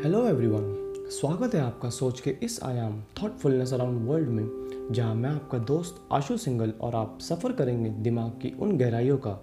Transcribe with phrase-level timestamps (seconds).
[0.00, 0.62] Hello everyone
[1.10, 4.46] स्वागत है आपका सोच के इस आयाम थॉटफुलनेस अराउंड वर्ल्ड में,
[4.92, 9.36] जहाँ मैं आपका दोस्त आशु सिंगल और आप सफ़र करेंगे दिमाग की उन गहराइयों का,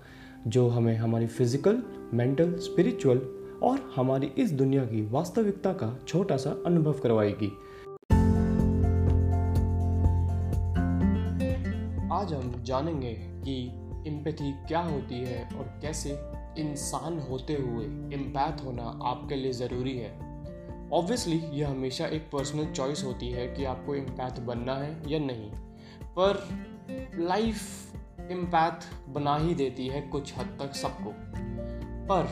[0.47, 1.81] जो हमें हमारी फ़िज़िकल
[2.13, 3.21] मेंटल स्पिरिचुअल
[3.63, 7.51] और हमारी इस दुनिया की वास्तविकता का छोटा सा अनुभव करवाएगी।
[12.13, 13.63] आज हम जानेंगे कि
[14.09, 16.19] इम्पैथी क्या होती है और कैसे
[16.61, 17.85] इंसान होते हुए
[18.15, 20.26] इम्पैथ होना आपके लिए ज़रूरी है।
[20.93, 25.49] ऑब्वियसली ये हमेशा एक पर्सनल चॉइस होती है कि आपको इम्पैथ बनना है या नहीं।
[26.19, 26.47] पर
[27.19, 31.13] लाइफ इम्पैथ बना ही देती है कुछ हद तक सबको।
[32.09, 32.27] पर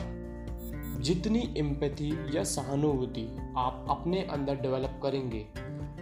[1.02, 5.46] जितनी इम्पैथी या सहानुभूति आप अपने अंदर डेवलप करेंगे,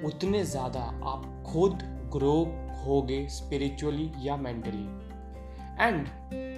[0.05, 1.83] उतने ज़्यादा आप खुद
[2.13, 2.37] ग्रो
[2.85, 4.85] होगे स्पिरिचुअली या मेंटली
[5.81, 6.07] एंड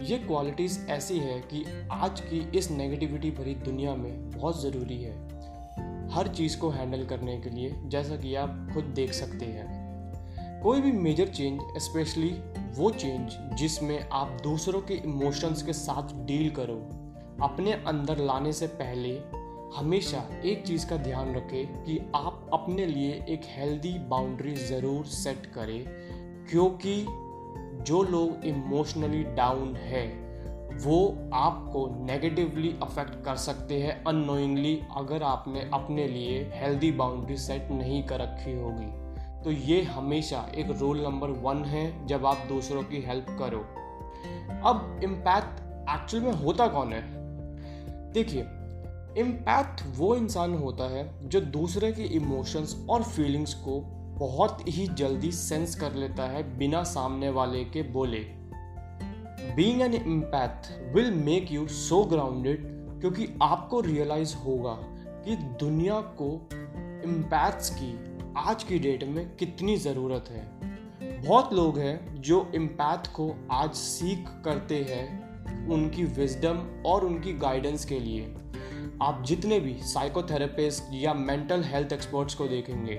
[0.04, 5.35] ये क्वालिटीज़ ऐसी है कि आज की इस नेगेटिविटी भरी दुनिया में बहुत ज़रूरी है।
[6.16, 10.80] हर चीज़ को हैंडल करने के लिए, जैसा कि आप खुद देख सकते हैं। कोई
[10.80, 12.30] भी मेजर चेंज, स्पेशली
[12.76, 16.76] वो चेंज, जिसमें आप दूसरों के इमोशंस के साथ डील करो,
[17.42, 19.10] अपने अंदर लाने से पहले
[19.76, 25.46] हमेशा एक चीज़ का ध्यान रखें कि आप अपने लिए एक हेल्दी बाउंड्री ज़रूर सेट
[25.46, 25.84] करें,
[26.50, 27.04] क्योंकि
[27.82, 30.25] जो लोग इमोशनली डाउन है
[30.76, 37.68] वो आपको नेगेटिवली अफेक्ट कर सकते हैं अनोइंगली अगर आपने अपने लिए हेल्दी बाउंड्री सेट
[37.70, 39.06] नहीं कर रखी होगी।
[39.44, 43.58] तो ये हमेशा एक रोल नंबर वन है जब आप दूसरों की हेल्प करो।
[44.68, 45.60] अब इम्पैक्ट
[45.90, 47.02] एक्चुअल में होता कौन है?
[48.12, 48.40] देखिए
[49.18, 53.80] इम्पैक्ट वो इंसान होता है जो दूसरे के इमोशंस और फीलिंग्स को
[54.18, 58.35] बहुत ही जल्दी सेंस कर लेता है बिना सामने वाले के बोले।
[59.56, 62.64] Being an empath will make you so grounded
[63.00, 64.72] क्योंकि आपको रियलाइज़ होगा
[65.24, 66.48] कि दुनिया को
[67.04, 67.92] इम्पैथ्स की
[68.36, 74.28] आज की डेट में कितनी ज़रूरत है। बहुत लोग हैं जो इम्पैथ को आज सीख
[74.44, 78.34] करते हैं उनकी विजडम और उनकी गाइडेंस के लिए।
[79.02, 82.94] आप जितने भी साइकोथेरेपिस्ट या मेंटल हेल्थ एक्सपर्ट्स को देखेंगे,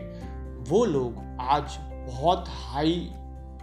[0.71, 3.11] वो लोग आज बहुत हाई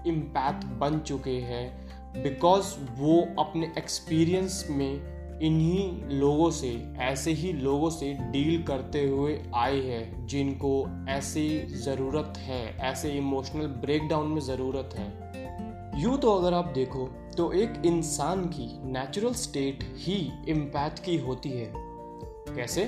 [0.06, 1.84] इम्पैक्ट बन चुके हैं
[2.16, 9.38] बिकॉज़ वो अपने एक्सपीरियंस में इन्हीं लोगों से, ऐसे ही लोगों से डील करते हुए
[9.54, 16.54] आए हैं, जिनको ऐसी ज़रूरत है, ऐसे इमोशनल ब्रेकडाउन में ज़रूरत है। यूँ तो अगर
[16.54, 20.16] आप देखो तो एक इंसान की नेचुरल स्टेट ही
[20.48, 22.84] इम्पैक्ट की होती है। कैसे?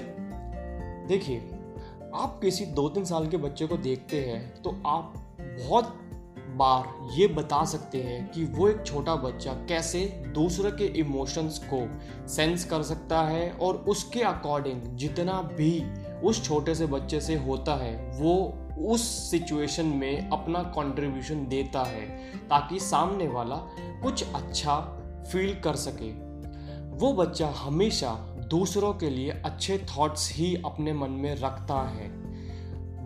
[1.08, 1.38] देखिए,
[2.14, 5.98] आप किसी दो तीन साल के बच्चे को देखते हैं तो आप बहुत
[6.56, 10.00] बार ये बता सकते हैं कि वो एक छोटा बच्चा कैसे
[10.34, 11.88] दूसरे के इमोशंस को
[12.28, 15.84] सेंस कर सकता है और उसके अकॉर्डिंग जितना भी
[16.20, 18.58] उस छोटे से बच्चे से होता है, वो
[18.88, 22.06] उस सिचुएशन में अपना कंट्रीब्यूशन देता है
[22.48, 24.76] ताकि सामने वाला कुछ अच्छा
[25.32, 26.10] फील कर सके।
[26.96, 28.10] वो बच्चा हमेशा
[28.50, 32.08] दूसरों के लिए अच्छे थॉट्स ही अपने मन में रखता है।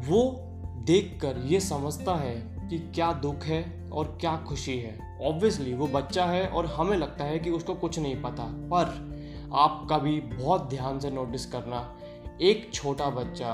[0.08, 0.46] वो
[0.86, 6.24] देखकर ये समझता है कि क्या दुख है और क्या खुशी है। ऑब्वियसली वो बच्चा
[6.24, 10.98] है और हमें लगता है कि उसको कुछ नहीं पता। पर आप कभी बहुत ध्यान
[10.98, 11.98] से नोटिस करना,
[12.40, 13.52] एक छोटा बच्चा,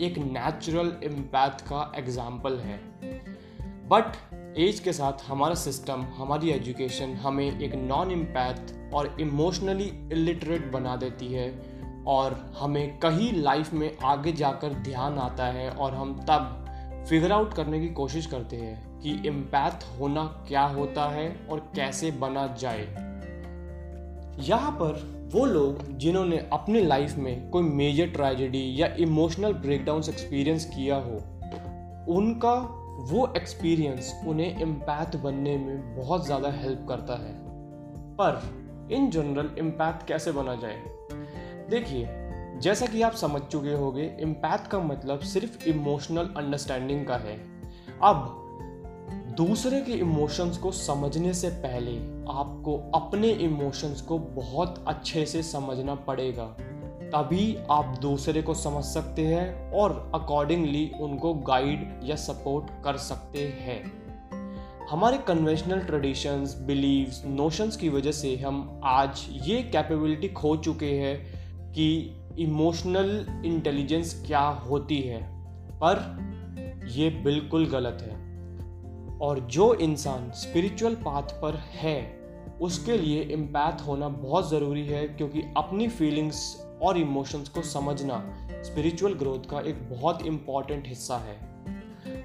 [0.00, 2.78] एक नेचुरल इम्पैथ का एग्ज़ाम्पल है।
[3.88, 4.16] बट
[4.58, 10.96] एज के साथ हमारा सिस्टम हमारी एजुकेशन हमें एक नॉन इम्पैथ और इमोशनली इलिटरेट बना
[10.96, 11.48] देती है
[12.06, 16.63] और हमें कहीं लाइफ में आगे जाकर ध्यान आता है और हम तब
[17.08, 22.10] फिगर आउट करने की कोशिश करते हैं कि इम्पैथ होना क्या होता है और कैसे
[22.10, 22.86] बना जाए।
[24.40, 25.02] यहाँ पर
[25.34, 31.20] वो लोग जिन्होंने अपनी लाइफ में कोई मेजर ट्रेजेडी या इमोशनल ब्रेकडाउन एक्सपीरियंस किया हो,
[32.14, 32.54] उनका
[33.10, 37.32] वो एक्सपीरियंस उन्हें इम्पैथ बनने में बहुत ज़्यादा हेल्प करता है।
[38.20, 38.42] पर
[38.92, 40.76] इन जनरल इम्पैथ कैसे बना जाए?
[41.70, 42.06] देखिए
[42.58, 47.60] जैसा कि आप समझ चुके होंगे इम्पैक्ट का मतलब सिर्फ़ इमोशनल अंडरस्टैंडिंग का है।
[48.02, 48.40] अब,
[49.36, 51.96] दूसरे के इमोशंस को समझने से पहले
[52.32, 56.44] आपको अपने इमोशंस को बहुत अच्छे से समझना पड़ेगा।
[57.04, 63.38] तभी आप दूसरे को समझ सकते हैं और अकॉर्डिंगली उनको गाइड या सपोर्ट कर सकते
[63.38, 64.04] हैं।
[64.90, 71.44] हमारे कन्वेंशनल ट्रेडिशंस बिलीव्स नोशंस की वजह से हम आज ये कैपेबिलिटी खो चुके हैं
[71.72, 75.28] कि इमोशनल इंटेलिजेंस क्या होती है?
[75.84, 75.96] पर
[76.88, 78.24] यह बिल्कुल गलत है।
[79.18, 82.24] और जो इंसान स्पिरिचुअल पाथ पर है,
[82.60, 89.12] उसके लिए इम्पैथ होना बहुत ज़रूरी है, क्योंकि अपनी फीलिंग्स और इमोशंस को समझना स्पिरिचुअल
[89.12, 91.54] ग्रोथ का एक बहुत इंपॉर्टेंट हिस्सा है।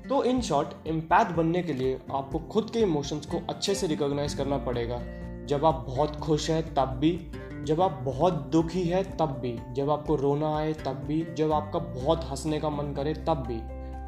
[0.07, 4.33] तो इन शॉर्ट इम्पैथ बनने के लिए आपको खुद के इमोशंस को अच्छे से रिकॉग्नाइज
[4.33, 5.01] करना पड़ेगा।
[5.45, 7.31] जब आप बहुत खुश हैं, तब भी
[7.63, 11.79] जब आप बहुत दुखी है, तब भी। जब आपको रोना आए, तब भी। जब आपका
[11.79, 13.61] बहुत हंसने का मन करे, तब भी।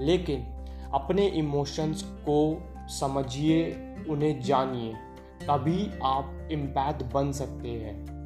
[0.06, 3.72] लेकिन अपने इमोशंस को समझिए,
[4.10, 4.94] उन्हें जानिए।
[5.42, 8.22] तभी आप इम्पैथ बन सकते हैं।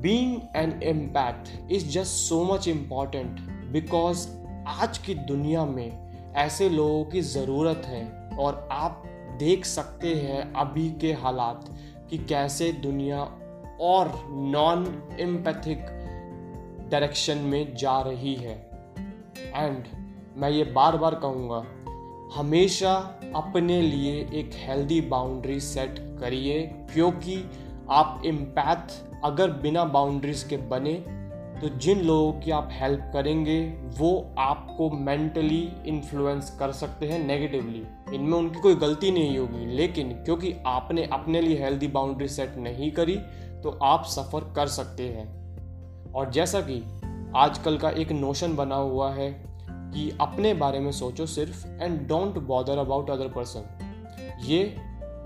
[0.00, 3.40] Being an empath is just so much important
[3.72, 4.28] because
[4.66, 9.02] आज की दुनिया में ऐसे लोगों की ज़रूरत है और आप
[9.38, 11.66] देख सकते हैं अभी के हालात
[12.10, 13.38] कि कैसे दुनिया
[13.80, 14.86] और नॉन
[15.20, 15.86] एम्पैथिक
[16.90, 18.54] डायरेक्शन में जा रही है।
[19.36, 19.84] एंड
[20.36, 21.64] मैं ये बार बार कहूँगा,
[22.34, 22.92] हमेशा
[23.36, 26.62] अपने लिए एक हेल्दी बाउंड्री सेट करिए,
[26.94, 27.42] क्योंकि
[27.90, 30.94] आप इम्पैथ अगर बिना बाउंड्रीज के बने
[31.56, 33.60] तो जिन लोगों की आप हेल्प करेंगे,
[33.98, 37.82] वो आपको मेंटली इन्फ्लुएंस कर सकते हैं नेगेटिवली
[38.14, 42.90] इनमें उनकी कोई गलती नहीं होगी, लेकिन क्योंकि आपने अपने लिए हेल्दी बाउंड्री सेट नहीं
[42.90, 43.18] करी
[43.66, 45.36] तो आप सफ़र कर सकते हैं।
[46.12, 46.84] और जैसा कि
[47.36, 52.38] आजकल का एक नोशन बना हुआ है कि अपने बारे में सोचो सिर्फ़ and don't
[52.38, 53.64] bother about other person
[54.40, 54.76] ये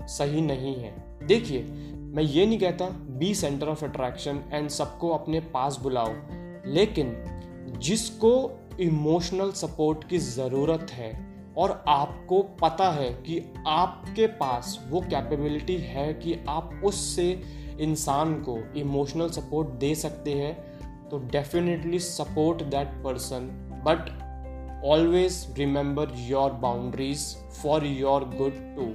[0.01, 1.63] सही नहीं है। देखिए,
[1.95, 6.13] मैं ये नहीं कहता be centre of attraction and सबको अपने पास बुलाओ।
[6.65, 7.23] लेकिन
[7.77, 15.77] जिसको इमोशनल सपोर्ट की ज़रूरत है और आपको पता है कि आपके पास वो कैपेबिलिटी
[15.77, 20.53] है कि आप उससे इंसान को इमोशनल सपोर्ट दे सकते हैं
[21.09, 23.47] तो definitely support that person
[23.87, 24.09] but
[24.85, 27.25] always remember your boundaries
[27.63, 28.91] for your good too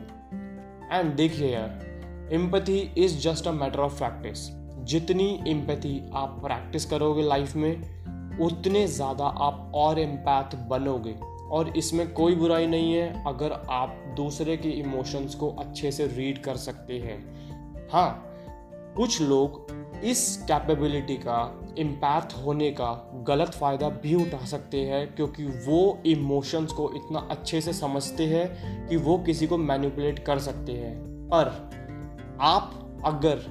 [0.96, 4.48] and देखिए यार empathy is just a matter of practice
[4.84, 11.14] जितनी एम्पैथी आप प्रैक्टिस करोगे लाइफ में, उतने ज़्यादा आप और एम्पैथ बनोगे।
[11.50, 16.38] और इसमें कोई बुराई नहीं है, अगर आप दूसरे के इमोशंस को अच्छे से रीड
[16.38, 17.18] कर सकते हैं।
[17.92, 18.35] हाँ
[18.96, 19.66] कुछ लोग
[20.04, 26.72] इस कैपेबिलिटी का इम्पैक्ट होने का गलत फ़ायदा भी उठा सकते हैं, क्योंकि वो इमोशंस
[26.72, 30.96] को इतना अच्छे से समझते हैं कि वो किसी को मैनिपुलेट कर सकते हैं।
[31.32, 31.70] पर
[32.40, 33.44] आप अगर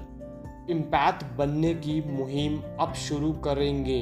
[0.70, 4.02] इम्पैक्ट बनने की मुहिम अब शुरू करेंगे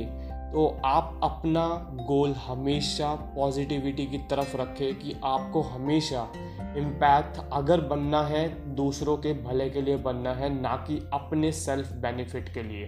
[0.54, 6.32] तो आप अपना गोल हमेशा पॉजिटिविटी की तरफ़ रखें कि आपको हमेशा
[6.78, 11.92] इम्पैक्ट अगर बनना है, दूसरों के भले के लिए बनना है, ना कि अपने सेल्फ
[11.92, 12.86] बेनिफिट के लिए।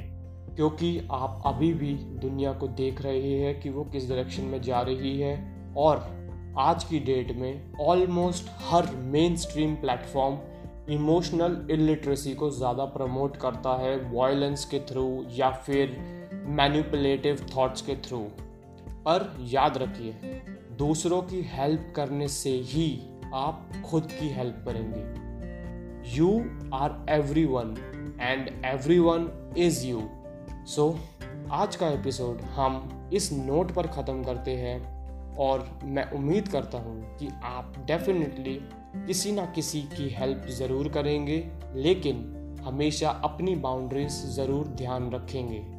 [0.55, 4.81] क्योंकि आप अभी भी दुनिया को देख रहे हैं कि वो किस डायरेक्शन में जा
[4.81, 6.25] रही है और
[6.57, 10.37] आज की डेट में ऑलमोस्ट हर mainstream platform
[10.89, 16.15] emotional illiteracy को ज़्यादा प्रमोट करता है वायलेंस के थ्रू या फिर
[16.47, 18.19] मैनिपुलेटिव थॉट्स के थ्रू
[19.07, 20.41] पर याद रखिए,
[20.77, 22.87] दूसरों की हेल्प करने से ही
[23.33, 25.03] आप खुद की हेल्प करेंगे.
[26.15, 26.29] You
[26.73, 27.05] are
[27.45, 27.75] everyone
[28.21, 28.49] and
[28.99, 30.01] everyone is you
[30.67, 30.89] so
[31.51, 37.17] आज का एपिसोड हम इस नोट पर ख़त्म करते हैं और मैं उम्मीद करता हूँ
[37.17, 38.59] कि आप डेफिनेटली
[39.07, 41.37] किसी ना किसी की हेल्प ज़रूर करेंगे,
[41.75, 45.74] लेकिन हमेशा अपनी बाउंड्रीज ज़रूर ध्यान रखेंगे.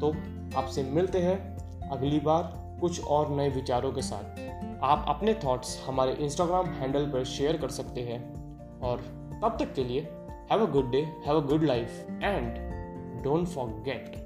[0.00, 0.14] तो
[0.58, 1.58] आपसे मिलते हैं
[1.88, 4.40] अगली बार कुछ और नए विचारों के साथ।
[4.82, 8.34] आप अपने थॉट्स हमारे इंस्टाग्राम हैंडल पर शेयर कर सकते हैं।
[8.80, 8.98] और
[9.42, 10.00] तब तक के लिए
[10.52, 12.54] have a good day have a good life and
[13.24, 14.24] don't forget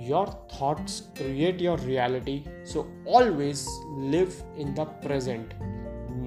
[0.00, 2.84] your thoughts, create your reality, so
[3.16, 3.64] always
[4.12, 5.50] live in the present,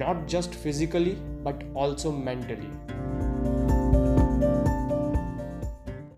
[0.02, 2.93] not just physically but also mentally